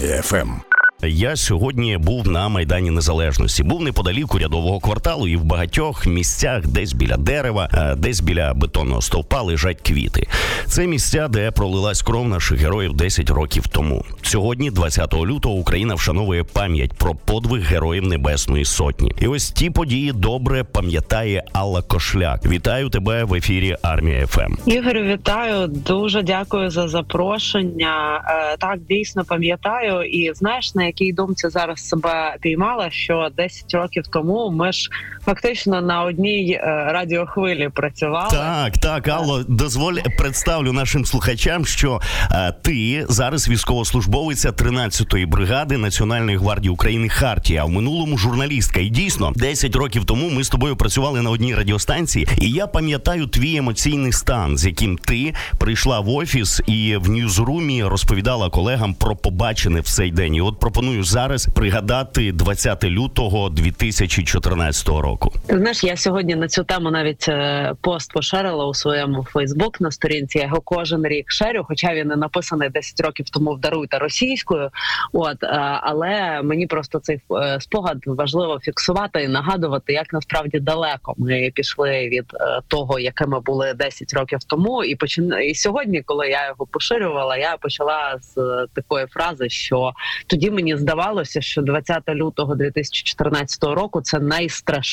[0.00, 0.69] Армія ФМ.
[1.02, 3.62] Я сьогодні був на майдані Незалежності.
[3.62, 9.02] Був неподалік урядового кварталу, і в багатьох місцях, десь біля дерева, е, десь біля бетонного
[9.02, 10.26] стовпа лежать квіти.
[10.66, 14.04] Це місця, де пролилась кров наших героїв 10 років тому.
[14.22, 19.12] Сьогодні, 20 лютого, Україна вшановує пам'ять про подвиг героїв Небесної Сотні.
[19.20, 22.46] І ось ті події добре пам'ятає Алла Кошляк.
[22.46, 24.54] Вітаю тебе в ефірі Армія ФМ.
[24.66, 25.66] Ігорю, вітаю.
[25.66, 28.22] Дуже дякую за запрошення.
[28.52, 34.06] Е, Так, дійсно пам'ятаю, і знаєш на якій думці зараз себе піймала, що 10 років
[34.06, 34.90] тому ми ж
[35.30, 36.60] фактично на одній е,
[36.92, 38.30] радіохвилі працювали.
[38.30, 42.00] Так, так, Алло, дозволь представлю нашим слухачам, що
[42.32, 48.80] е, ти зараз військовослужбовиця 13-ї бригади Національної гвардії України Хартія, а в минулому журналістка.
[48.80, 53.26] І дійсно, 10 років тому ми з тобою працювали на одній радіостанції, і я пам'ятаю
[53.26, 59.16] твій емоційний стан, з яким ти прийшла в офіс і в ньюзрумі розповідала колегам про
[59.16, 60.34] побачене в цей день.
[60.34, 65.19] І от пропоную зараз пригадати 20 лютого 2014 року.
[65.50, 69.90] Ти знаєш, я сьогодні на цю тему навіть е, пост поширила у своєму Фейсбук на
[69.90, 70.38] сторінці.
[70.38, 74.70] Я його кожен рік шерю, хоча він не написаний 10 років тому вдаруйте російською.
[75.12, 75.48] От е,
[75.82, 82.08] але мені просто цей е, спогад важливо фіксувати і нагадувати, як насправді далеко ми пішли
[82.08, 82.24] від
[82.68, 84.84] того, якими були 10 років тому.
[84.84, 85.34] І почин...
[85.42, 88.34] і сьогодні, коли я його поширювала, я почала з
[88.74, 89.92] такої фрази, що
[90.26, 94.18] тоді мені здавалося, що 20 лютого 2014 року це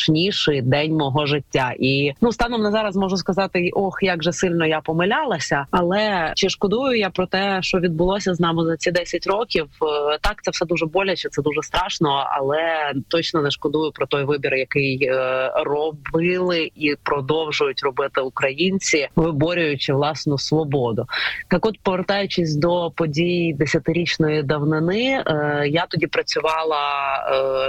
[0.07, 1.73] найстрашніший день мого життя.
[1.79, 5.65] І ну станом на зараз можу сказати, ох, як же сильно я помилялася.
[5.71, 9.67] Але чи шкодую я про те, що відбулося з нами за ці 10 років?
[10.13, 14.23] Е, Так, це все дуже боляче, це дуже страшно, але точно не шкодую про той
[14.23, 21.05] вибір, який е, робили і продовжують робити українці, виборюючи власну свободу.
[21.47, 26.77] Так, от повертаючись до подій десятирічної давнини, е, я тоді працювала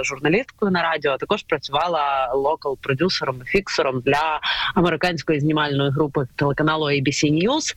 [0.03, 4.39] журналісткою на радіо, а також працювала локал продюсером і фіксером для
[4.75, 7.75] американської знімальної групи телеканалу ABC News.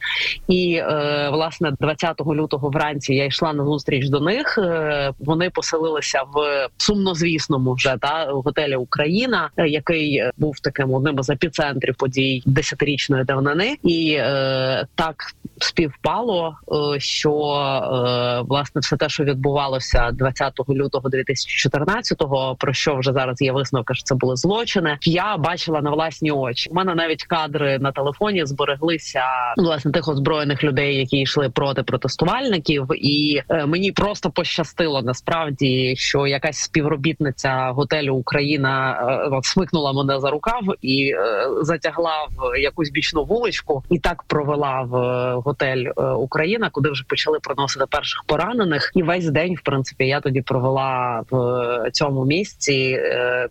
[0.49, 4.59] І е, власне 20 лютого вранці я йшла на зустріч до них.
[4.59, 11.31] Е, вони поселилися в сумнозвісному вже та готелі Україна, е, який був таким одним із
[11.31, 15.17] епіцентрів подій десятирічної давнини, і е, так
[15.59, 16.57] співпало,
[16.97, 23.43] е, що е, власне все те, що відбувалося 20 лютого 2014-го, про що вже зараз
[23.43, 24.99] є висновка, що це були злочини.
[25.03, 26.71] Я бачила на власні очі.
[26.71, 29.25] У мене навіть кадри на телефоні збереглися
[29.57, 36.27] власне тих озброєних людей, які йшли проти протестувальників, і е, мені просто пощастило насправді, що
[36.27, 38.93] якась співробітниця готелю Україна
[39.33, 44.83] е, смикнула мене за рукав і е, затягла в якусь бічну вуличку, і так провела
[44.83, 48.93] в е, готель е, Україна, куди вже почали проносити перших поранених.
[48.95, 52.99] І весь день, в принципі, я тоді провела в е, цьому місці.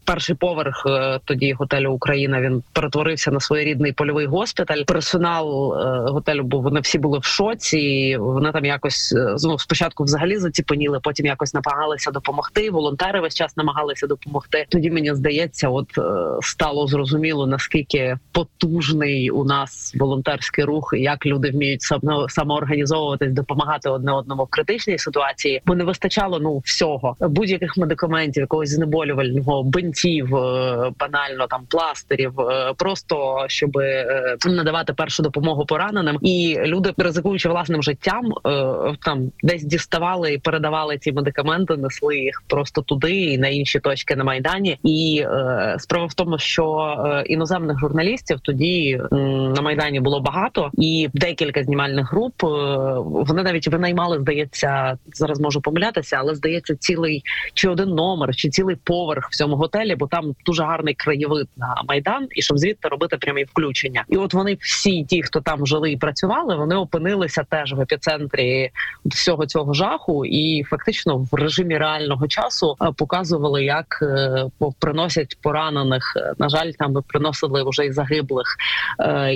[0.06, 4.84] Перший поверх е, тоді готелю Україна він перетворився на своєрідний польовий госпіталь.
[4.84, 8.18] Персонал е, готелю був вони всі були в шоці.
[8.20, 12.70] Вони там якось ну, спочатку взагалі заціпеніли, потім якось намагалися допомогти.
[12.72, 14.66] Волонтери весь час намагалися допомогти.
[14.70, 15.88] Тоді мені здається, от
[16.42, 23.90] стало зрозуміло наскільки потужний у нас волонтерський рух, і як люди вміють само- самоорганізовуватись, допомагати
[23.90, 30.36] одне одному в критичній ситуації, бо не вистачало ну всього будь-яких медикаментів, якогось знеболювального бинтів,
[31.00, 37.84] банально там пластирів, е, просто щоб е, надавати першу допомогу пораненим, і люди, ризикуючи власним
[37.84, 43.48] життям, е, там десь діставали і передавали ці медикаменти, несли їх просто туди і на
[43.48, 44.78] інші точки на майдані.
[44.84, 45.26] І
[45.78, 46.96] справа в тому, що
[47.26, 52.34] іноземних журналістів тоді на майдані було багато, і декілька знімальних груп
[53.04, 57.24] вони навіть винаймали, здається, зараз можу помилятися, але здається, цілий
[57.54, 61.76] чи один номер, чи цілий поверх в цьому готелі, бо там дуже гарний краєвид на
[61.88, 64.04] майдан, і щоб звідти робити прямі включення.
[64.10, 68.72] І от вони всі, ті, хто там жили і працювали, вони опинилися теж в епіцентрі
[69.06, 74.46] всього цього жаху, і фактично в режимі реального часу е, показували, як е,
[74.80, 76.14] приносять поранених.
[76.16, 78.58] Е, На жаль, там приносили вже і загиблих,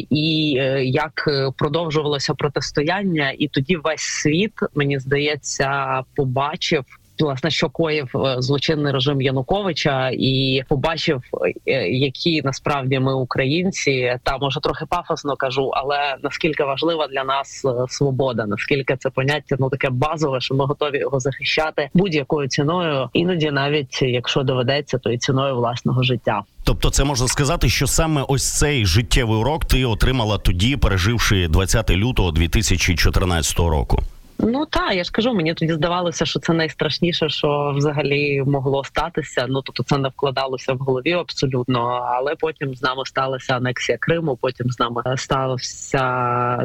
[0.10, 0.50] і
[0.84, 6.86] як продовжувалося протистояння, і тоді весь світ мені здається побачив.
[7.20, 11.24] Власне, що коїв е, злочинний режим Януковича, і побачив,
[11.68, 17.66] е, які насправді ми українці, та може трохи пафосно кажу, але наскільки важлива для нас
[17.66, 23.10] е, свобода, наскільки це поняття ну таке базове, що ми готові його захищати будь-якою ціною,
[23.14, 26.44] іноді навіть якщо доведеться, то і ціною власного життя.
[26.64, 31.92] Тобто, це можна сказати, що саме ось цей життєвий урок ти отримала тоді, переживши 20
[31.92, 34.04] лютого 2014 року.
[34.48, 39.46] Ну так, я ж кажу, мені тоді здавалося, що це найстрашніше, що взагалі могло статися.
[39.50, 41.80] Ну тобто це не вкладалося в голові абсолютно.
[42.16, 44.38] Але потім з нами сталася анексія Криму.
[44.42, 46.04] Потім з нами стався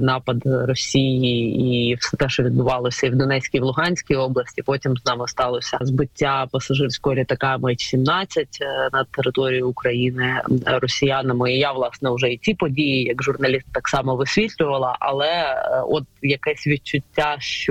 [0.00, 1.60] напад Росії
[1.90, 4.62] і все те, що відбувалося і в Донецькій і в Луганській області.
[4.62, 8.46] Потім з нами сталося збиття пасажирського літака М-17
[8.92, 11.52] над територією України росіянами.
[11.52, 14.96] І я власне вже і ці події, як журналіст, так само висвітлювала.
[15.00, 17.69] Але е, от якесь відчуття, що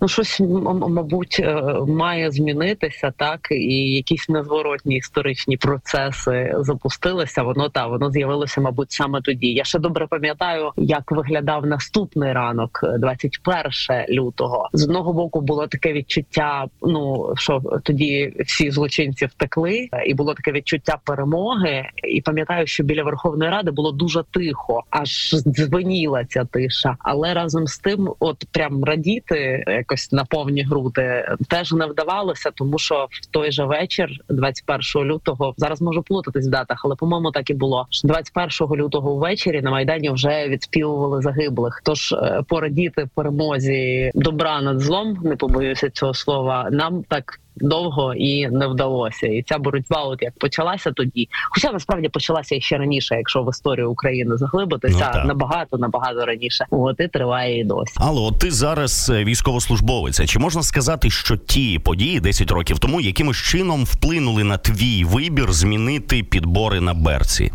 [0.00, 0.40] ну щось
[0.88, 7.42] мабуть е, має змінитися, так і якісь незворотні історичні процеси запустилися.
[7.42, 9.46] Воно та воно з'явилося, мабуть, саме тоді.
[9.46, 13.64] Я ще добре пам'ятаю, як виглядав наступний ранок, 21
[14.08, 14.68] лютого.
[14.72, 16.66] З одного боку було таке відчуття.
[16.82, 21.84] Ну що тоді всі злочинці втекли, і було таке відчуття перемоги.
[22.08, 26.96] І пам'ятаю, що біля Верховної Ради було дуже тихо, аж дзвеніла ця тиша.
[26.98, 29.33] Але разом з тим, от прям радіти
[29.66, 35.54] якось на повні груди теж не вдавалося, тому що в той же вечір, 21 лютого,
[35.56, 37.86] зараз можу плутатись в датах, але по-моєму так і було.
[38.04, 41.80] 21 лютого ввечері на майдані вже відспівували загиблих.
[41.84, 46.68] Тож е, порадіти перемозі добра над злом, не побоюся цього слова.
[46.70, 49.26] Нам так довго і не вдалося.
[49.26, 53.90] І ця боротьба, от як почалася тоді, хоча насправді почалася ще раніше, якщо в історію
[53.90, 56.66] України заглибитися ну, набагато набагато раніше.
[56.70, 57.94] От і триває і досі.
[57.96, 60.24] Алло, ти зараз е, військовослужбовець.
[60.24, 65.52] Чи можна сказати, що ті події 10 років тому якимось чином вплинули на твій вибір
[65.52, 67.52] змінити підбори на берці?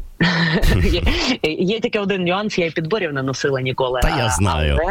[1.43, 3.99] Є, тільки один нюанс, я і підборів не носила ніколи.
[4.01, 4.77] Та я знаю.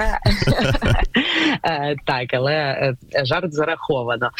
[1.65, 4.31] Е, так, але е, жарт зараховано.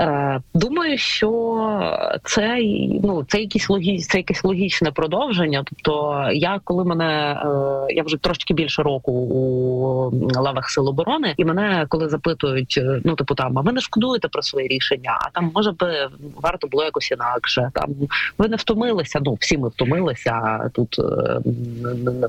[0.00, 2.58] Е, думаю, що це
[3.02, 3.98] ну це якісь логі...
[3.98, 5.64] це якесь логічне продовження.
[5.66, 7.42] Тобто, я коли мене
[7.90, 10.10] я вже трошки більше року у
[10.40, 14.42] лавах сил оборони, і мене коли запитують, ну типу там, а ви не шкодуєте про
[14.42, 15.18] своє рішення?
[15.20, 17.70] А там може би варто було якось інакше.
[17.74, 17.94] Там
[18.38, 19.20] ви не втомилися.
[19.24, 20.35] Ну всі ми втомилися
[20.72, 21.40] тут, е,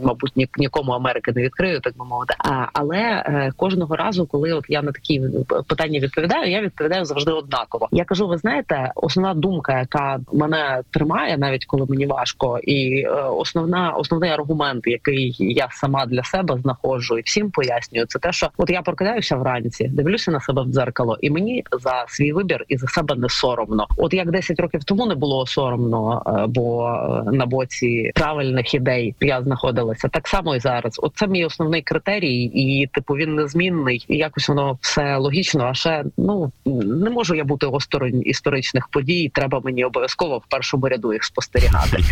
[0.04, 2.34] мабуть, нікому Америки не відкрию, так би мовити.
[2.74, 5.22] Але е, кожного разу, коли от я на такі
[5.68, 7.88] питання відповідаю, я відповідаю завжди однаково.
[7.92, 13.10] Я кажу: ви знаєте, основна думка, яка мене тримає, навіть коли мені важко, і е,
[13.12, 18.50] основна основний аргумент, який я сама для себе знаходжу і всім пояснюю, це те, що
[18.58, 22.78] от я прокидаюся вранці, дивлюся на себе в дзеркало, і мені за свій вибір і
[22.78, 23.88] за себе не соромно.
[23.98, 26.88] От як 10 років тому не було соромно, бо
[27.32, 31.00] на боці правильних ідей я знаходилася так само і зараз.
[31.04, 34.06] Оце мій основний критерій, і типу він незмінний.
[34.08, 35.64] І Якось воно все логічно.
[35.64, 39.32] А ще ну не можу я бути осторонь історичних подій.
[39.34, 41.98] Треба мені обов'язково в першому ряду їх спостерігати.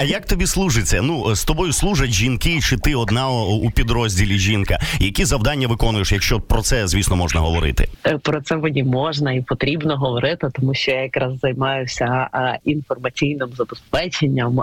[0.00, 1.02] А як тобі служиться?
[1.02, 4.78] Ну з тобою служать жінки, чи ти одна у підрозділі жінка?
[5.00, 6.12] Які завдання виконуєш?
[6.12, 7.88] Якщо про це звісно можна говорити?
[8.06, 12.28] Е, про це мені можна і потрібно говорити, тому що я якраз займаюся
[12.64, 14.60] інформаційним забезпеченням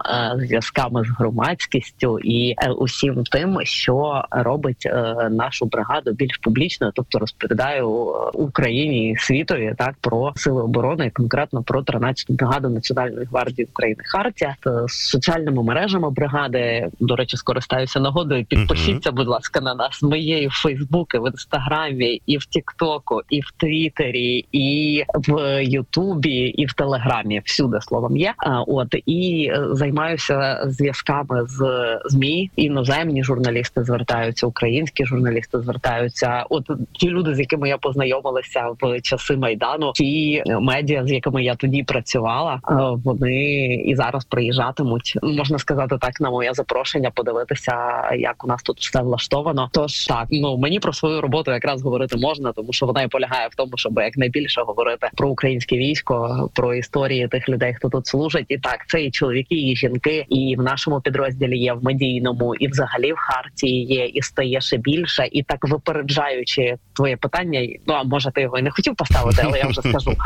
[0.59, 7.19] зв'язками з громадськістю і е, усім тим, що робить е, нашу бригаду більш публічною, тобто
[7.19, 13.25] розповідаю е, Україні і світові так про сили оборони, і конкретно про 13-ту бригаду Національної
[13.25, 14.56] гвардії України Хартія
[14.88, 16.88] з соціальними мережами бригади.
[17.00, 18.45] До речі, скористаюся нагодою.
[18.45, 20.01] Підпишіться, будь ласка, на нас.
[20.03, 25.63] Ми є і в Фейсбуці, в інстаграмі, і в Тіктоку, і в Твіттері, і в
[25.63, 27.42] Ютубі, і в Телеграмі.
[27.45, 28.33] Всюди словом є.
[28.68, 31.59] От і займаюся зв'язками з
[32.06, 36.45] змі іноземні журналісти звертаються, українські журналісти звертаються.
[36.49, 41.56] От ті люди, з якими я познайомилася в часи майдану, ті медіа, з якими я
[41.56, 45.18] тоді працювала, е, вони і зараз приїжджатимуть.
[45.23, 47.73] Можна сказати так на моє запрошення, подивитися,
[48.15, 49.69] як у нас тут все влаштовано.
[49.73, 53.47] Тож так ну мені про свою роботу якраз говорити можна, тому що вона і полягає
[53.51, 58.45] в тому, щоб якнайбільше говорити про українське військо, про історії тих людей, хто тут служить,
[58.49, 62.68] і так це і чоловіки, і жінки, і в нашому підрозділі є в медійному, і
[62.68, 65.28] взагалі в хартії є, і стає ще більше.
[65.31, 69.59] І так випереджаючи твоє питання, ну а може ти його і не хотів поставити, але
[69.59, 70.16] я вже скажу.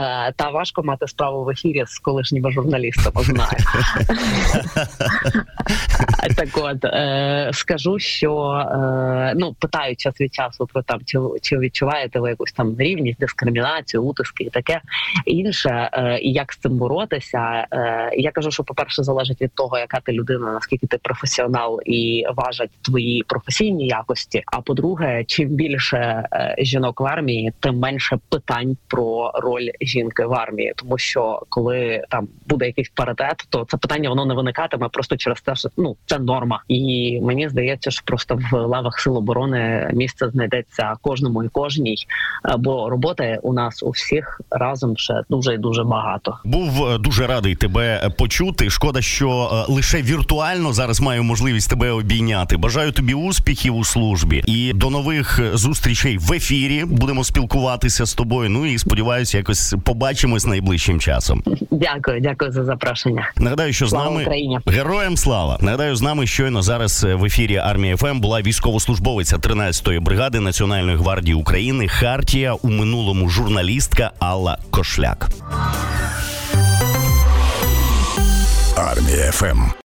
[0.00, 3.22] Е, та важко мати справу в ефірі з колишніми журналістами.
[3.22, 3.50] Знаю
[6.36, 11.58] так, от е, скажу, що е, ну питають час від часу про там, чи чи
[11.58, 14.80] відчуваєте ви якусь там рівність, дискримінацію, утиски і таке
[15.26, 15.90] інше,
[16.22, 17.66] і як з цим боротися.
[18.16, 22.24] Я кажу, що по перше залежить від того, яка ти людина, наскільки ти професіонал і
[22.36, 24.42] важать твої професійні якості.
[24.46, 25.96] А по-друге, чим більше
[26.32, 32.04] е, жінок в армії, тим менше питань про роль жінки в армії, тому що коли
[32.10, 35.96] там буде якийсь паритет, то це питання воно не виникатиме просто через те, що ну
[36.06, 36.62] це норма.
[36.68, 41.96] І мені здається, що просто в лавах сил оборони місце знайдеться кожному і кожній,
[42.58, 46.38] бо роботи у нас у всіх разом ще дуже і дуже багато.
[46.44, 48.70] Був е, дуже радий тебе е, почути.
[48.70, 52.56] Шкода, що е, лише віртуально зараз маю можливість тебе обійняти.
[52.56, 56.84] Бажаю тобі успіхів у службі і до нових е, зустрічей в ефірі.
[56.84, 58.50] Будемо спілкуватися з тобою.
[58.50, 61.42] Ну і сподіваюся, якось побачимось найближчим часом.
[61.70, 63.32] Дякую, дякую за запрошення.
[63.36, 64.58] Нагадаю, що з нами Україні!
[64.66, 65.58] героям слава.
[65.60, 70.96] Нагадаю, з нами щойно зараз е, в ефірі армія ФМ була військовослужбовиця 13-ї бригади Національної
[70.96, 75.30] гвардії України Хартія у минулому журналістка Алла Кошляк.
[78.84, 79.74] Армія ФМ.